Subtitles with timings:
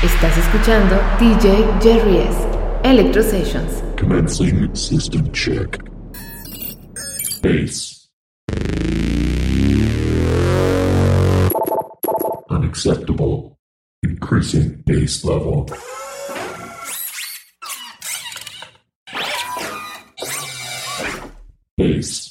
[0.00, 2.36] Estás escuchando DJ Jerry Ezz.
[2.84, 3.82] Electro Sessions.
[3.96, 5.76] Commencing system check.
[7.42, 8.08] Bass.
[12.48, 13.58] Unacceptable.
[14.04, 15.66] Increasing bass level.
[21.76, 22.27] Bass.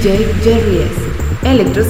[0.00, 0.96] DJ Jerry S.
[1.44, 1.84] Electro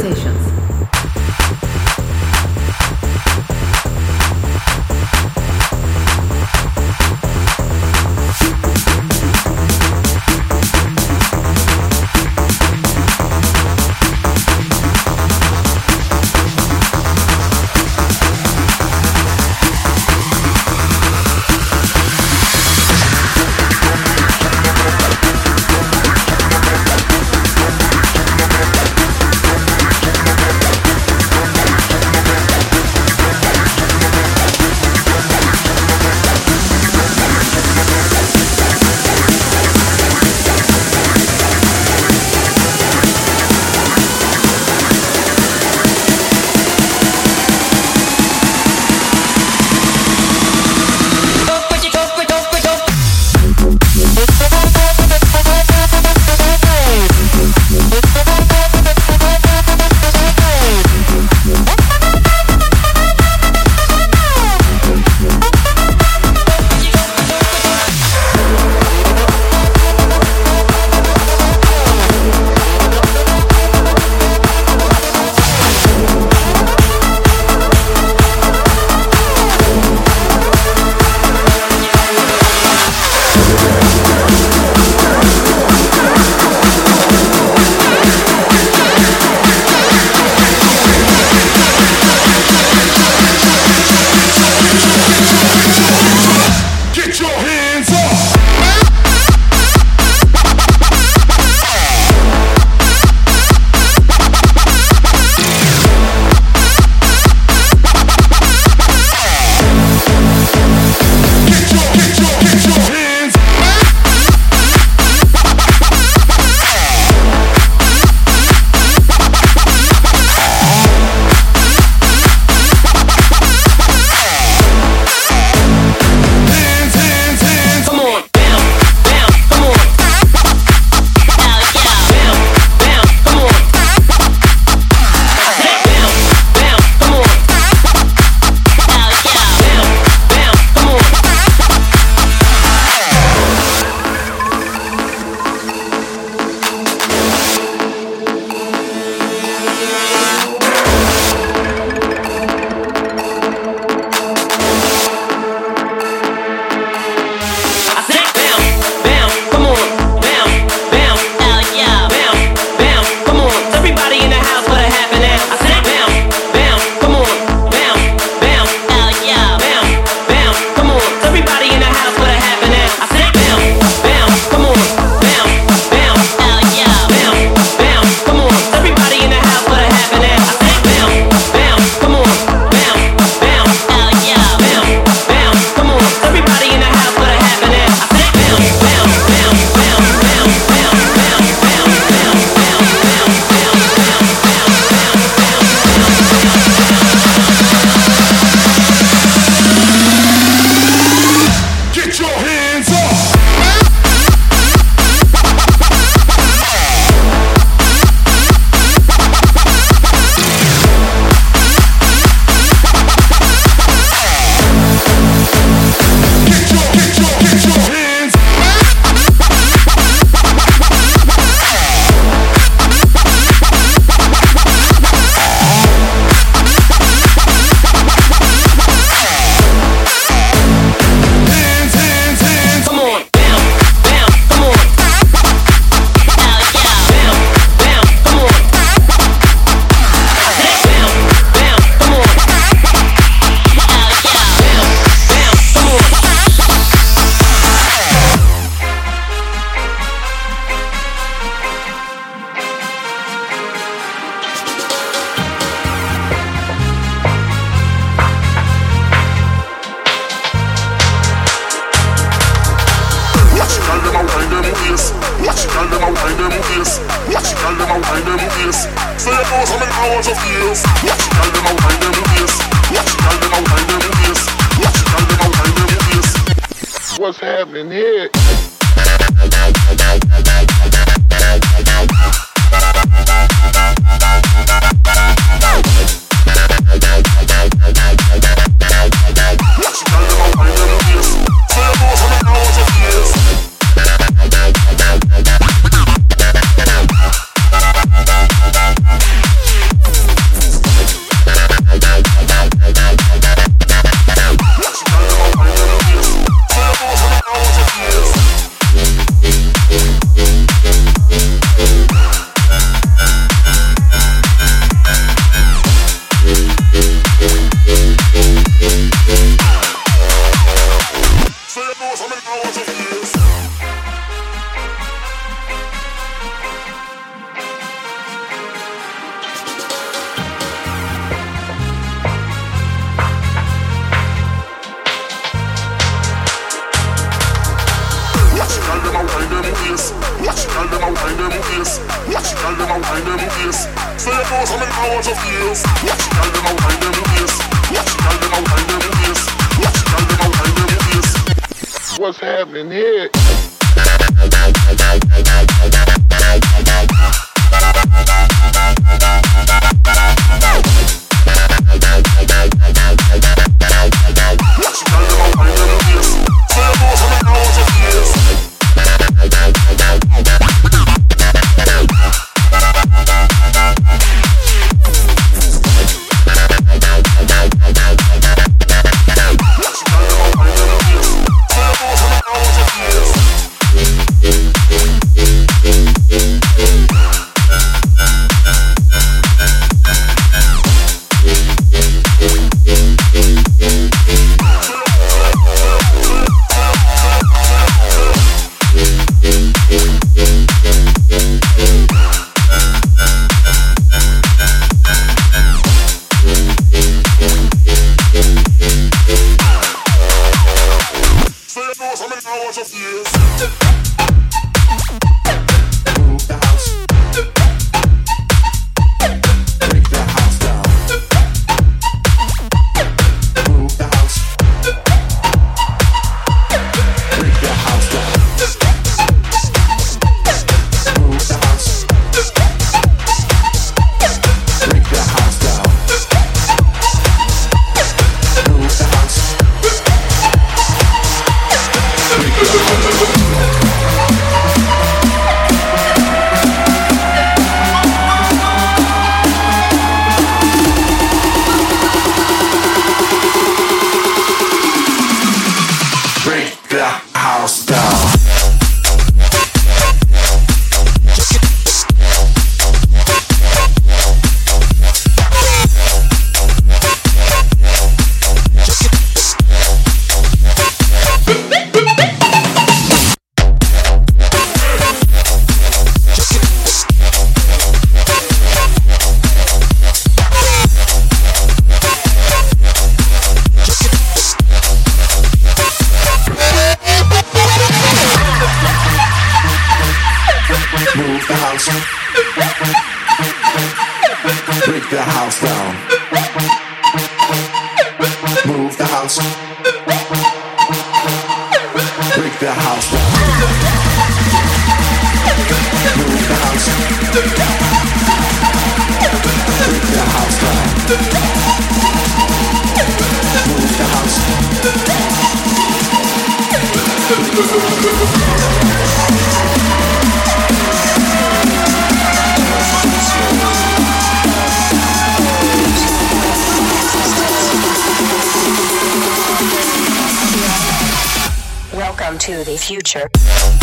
[532.90, 533.79] future.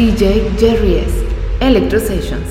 [0.00, 1.14] DJ Jerry S.
[1.60, 2.49] Electro Sessions.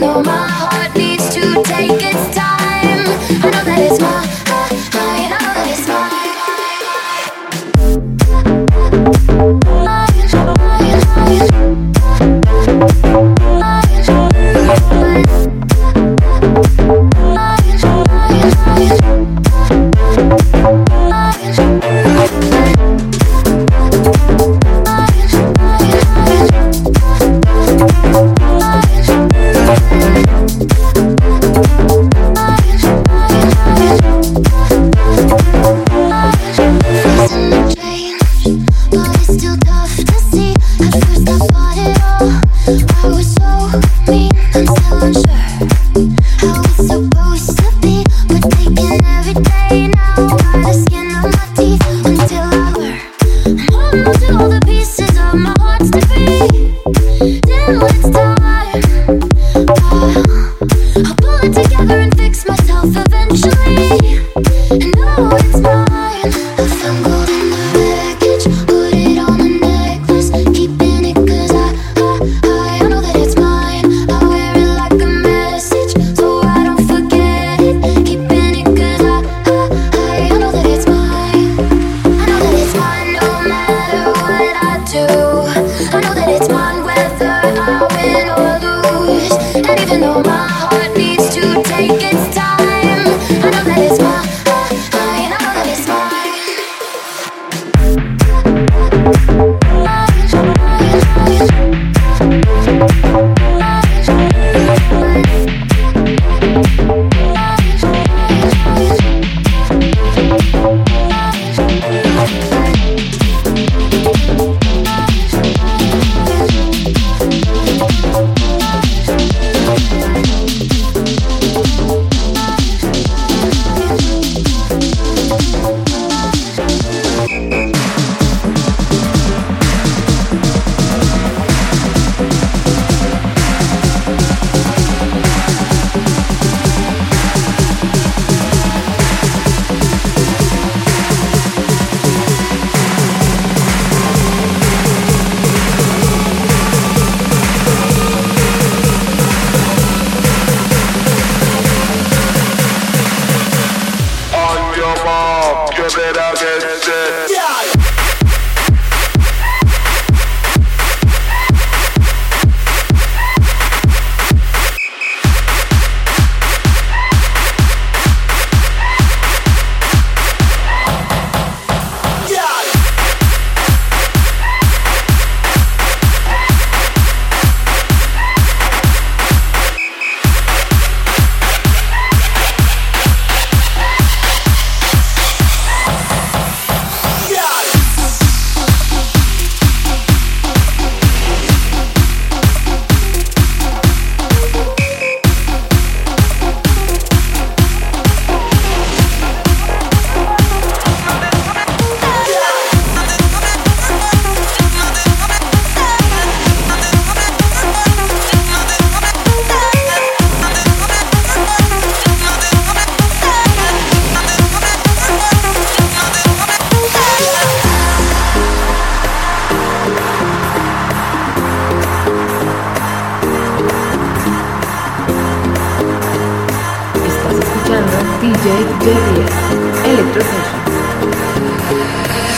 [0.00, 0.39] no my.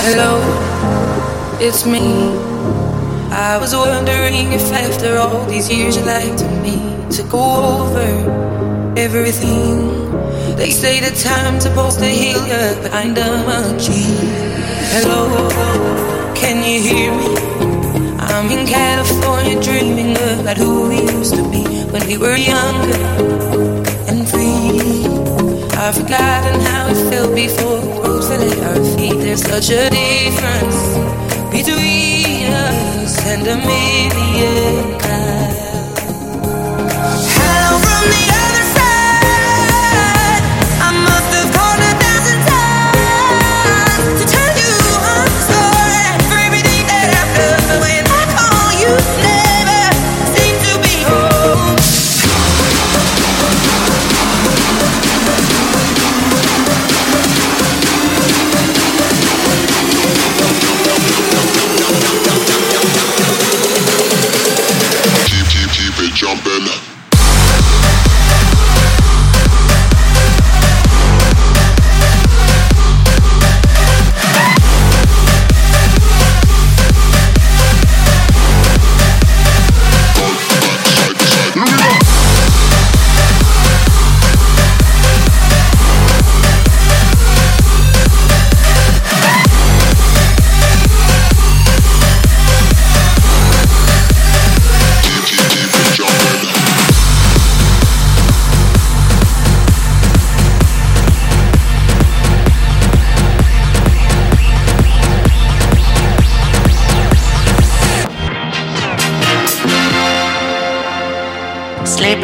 [0.02, 0.42] Hello,
[1.60, 2.34] it's me.
[3.30, 6.78] I was wondering if after all these years you liked me
[7.12, 10.10] to go over everything.
[10.56, 14.02] They say the time's supposed to heal you, but I'm done monkey.
[14.90, 15.48] Hello,
[16.34, 17.36] can you hear me?
[18.18, 22.98] I'm in California dreaming about who we used to be when we were younger
[24.08, 25.41] and free.
[25.84, 29.18] I've forgotten how it felt before the ropes that lay our feet.
[29.20, 30.78] There's such a difference
[31.50, 35.51] between us and a million guys.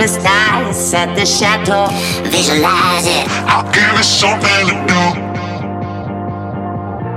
[0.08, 1.88] was nice at the chateau.
[2.30, 3.26] Visualize it.
[3.44, 5.04] I'll give you something to do.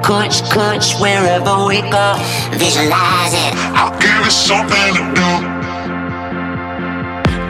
[0.03, 2.07] Coach, coach, wherever we go.
[2.51, 3.53] Visualize it.
[3.79, 5.29] I'll give you something to do.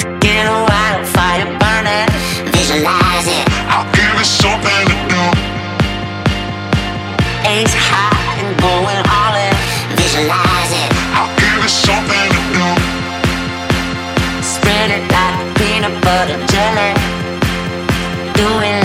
[0.01, 2.09] To get a wildfire burning.
[2.53, 3.45] Visualize it.
[3.73, 5.23] I'll give you something to do.
[7.49, 9.00] Ace high and going.
[16.11, 16.91] but I'm jelly.
[18.35, 18.80] Doing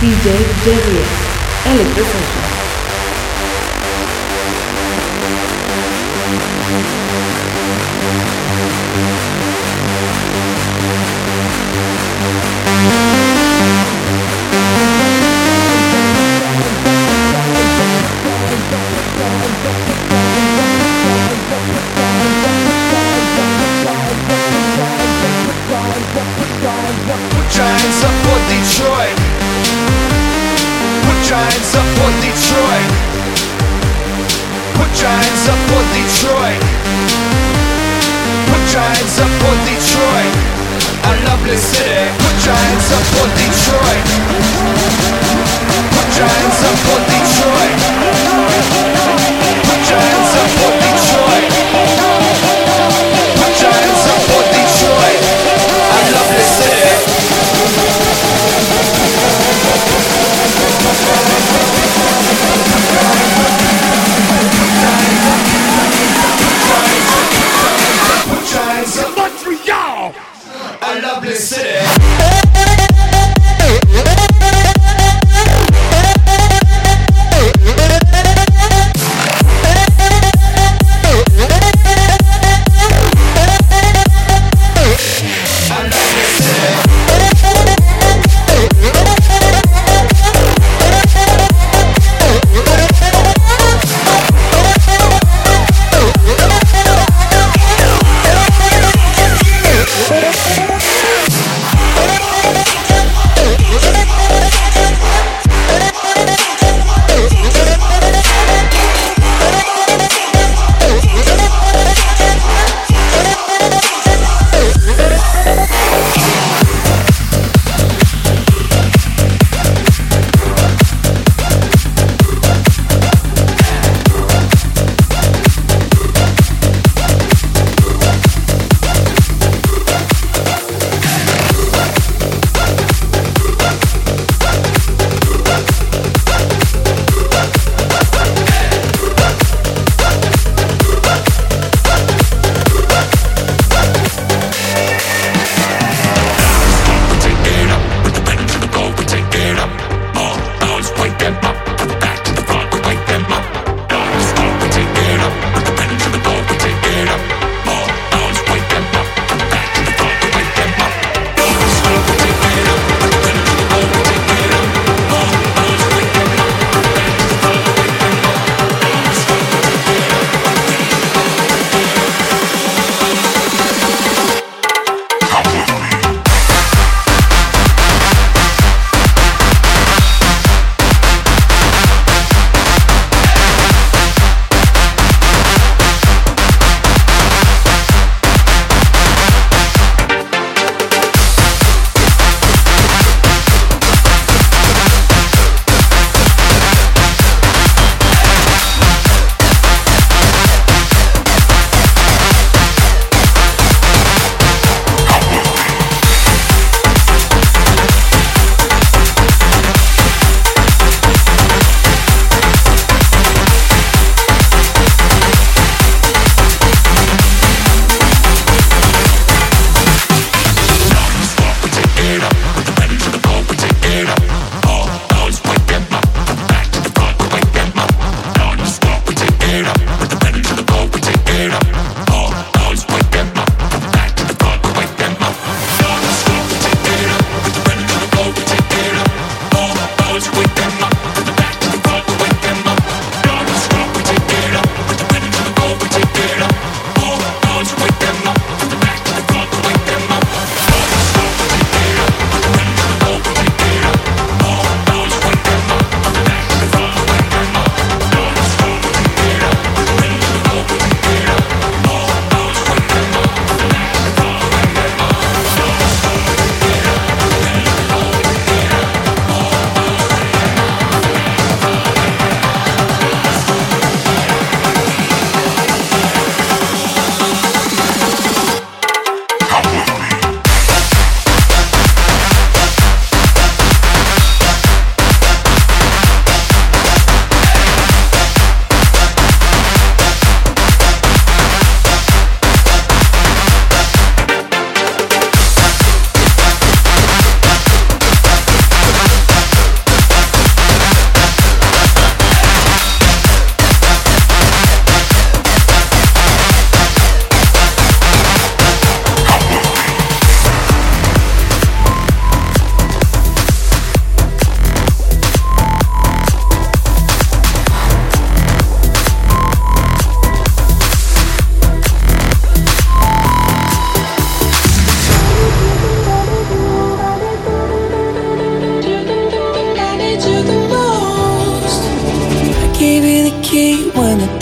[0.00, 0.26] DJ
[0.64, 1.12] Darius.
[1.64, 2.51] Electro Sessions.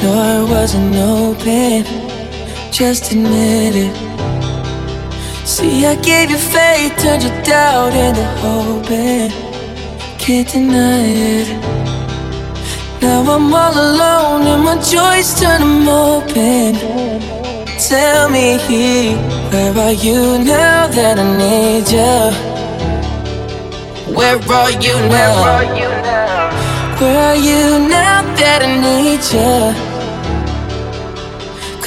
[0.01, 1.85] Door wasn't open.
[2.73, 3.95] Just admit it.
[5.47, 8.91] See, I gave you faith, turned your doubt into hope.
[8.91, 9.33] And
[10.19, 11.05] can't deny
[11.41, 11.49] it.
[13.03, 16.75] Now I'm all alone and my joys turn them open.
[17.89, 18.59] Tell me,
[19.51, 22.51] where are you now that I need you?
[24.15, 25.35] Where are you now?
[27.01, 29.90] Where are you now that I need you?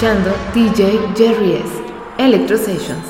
[0.00, 1.62] Escuchando DJ Jerry.
[2.16, 3.04] Electro Sessions.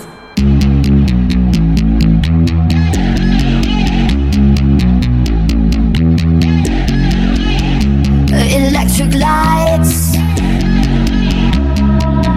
[8.32, 10.16] Electric lights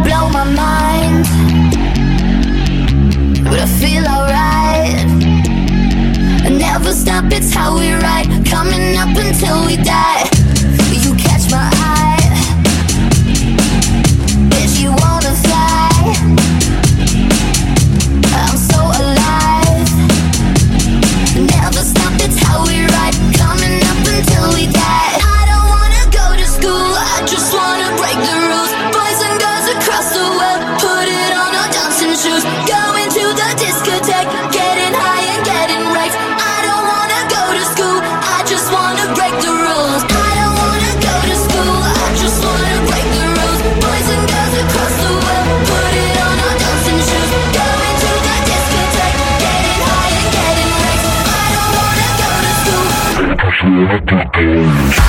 [0.04, 1.26] blow my mind,
[3.44, 5.08] but I feel alright.
[6.52, 10.13] Never stop, it's how we ride, coming up until we die.
[53.74, 55.03] Quatro Tons.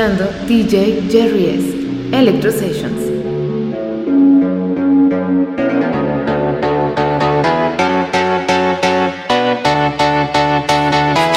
[0.00, 2.16] Escuchando DJ Jerry S.
[2.16, 3.02] Electro Sessions.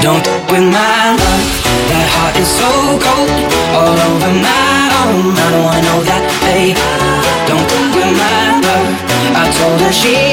[0.01, 1.43] Don't with my love.
[1.89, 2.70] That heart is so
[3.03, 3.30] cold,
[3.76, 5.36] all over my own.
[5.36, 6.78] I don't wanna know that, babe.
[7.47, 8.93] Don't with my love.
[9.36, 10.32] I told her she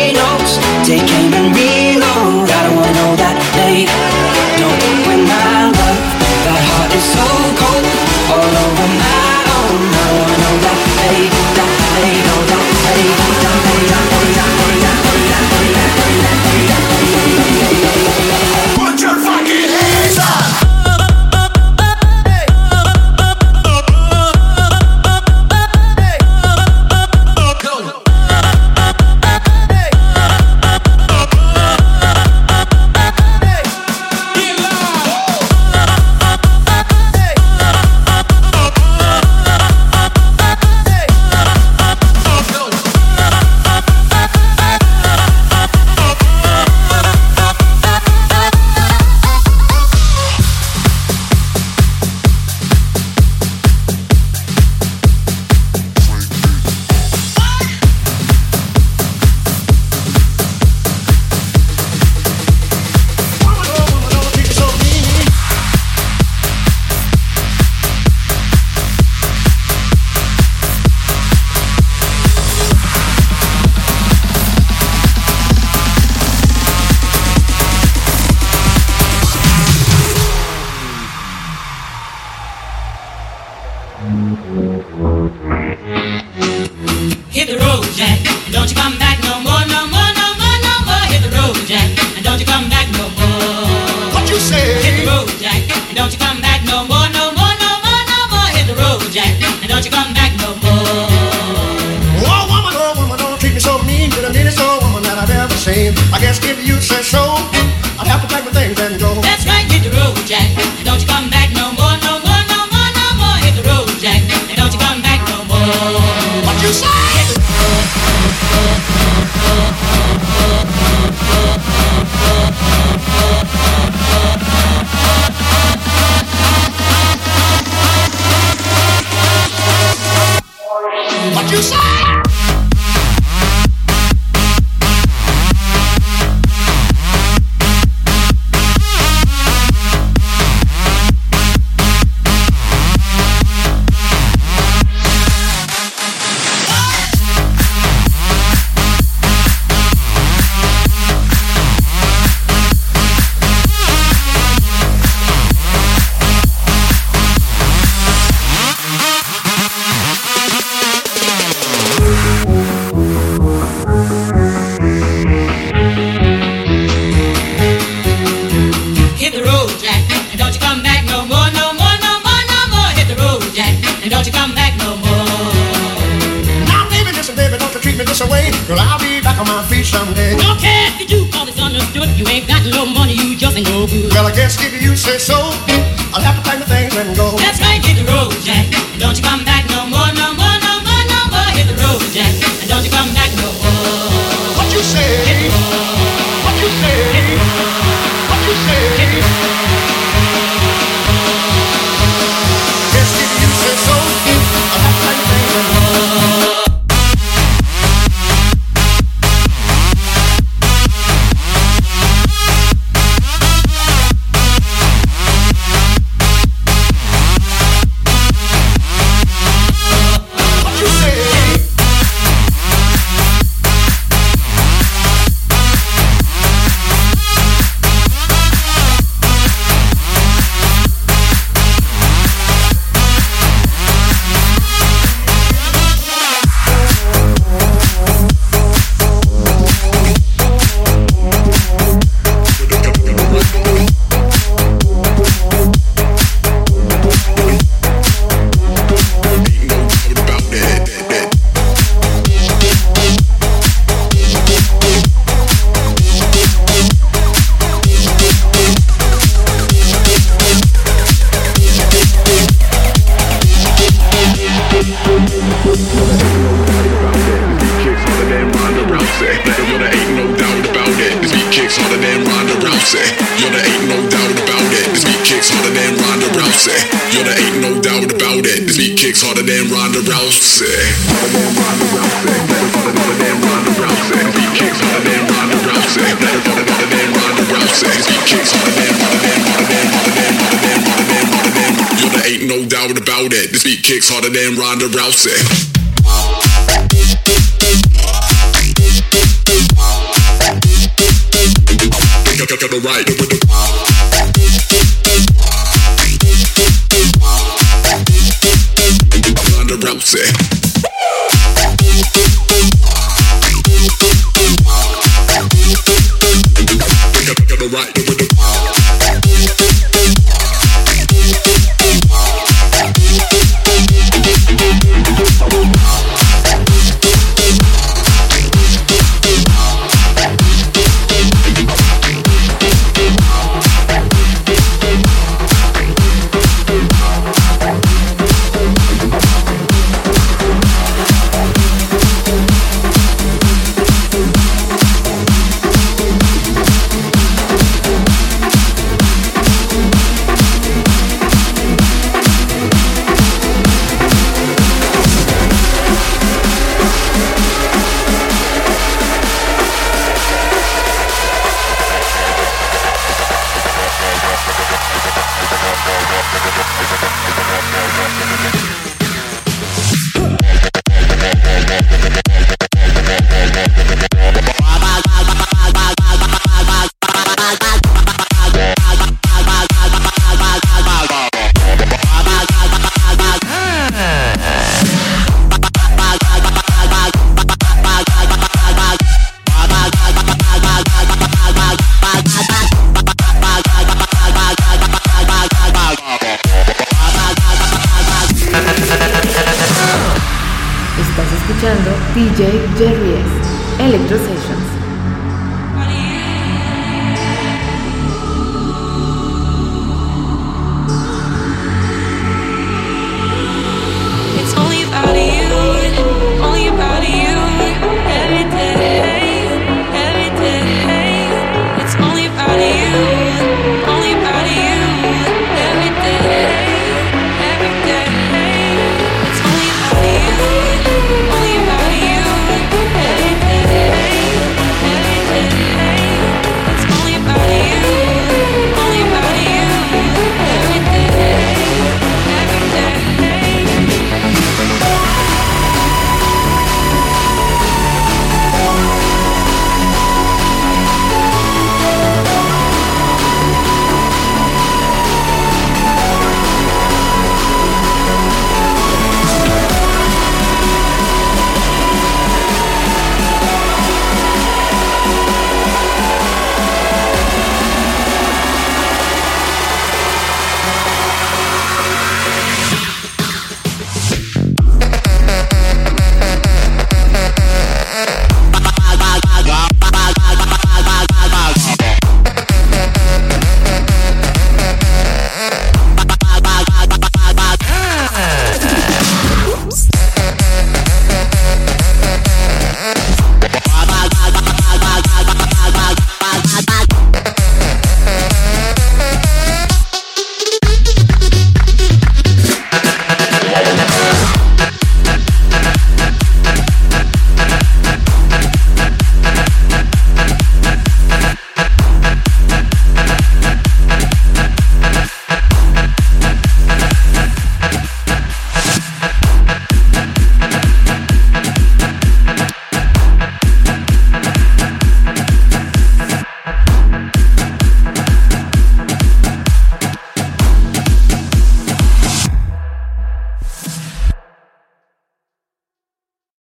[317.71, 318.10] right.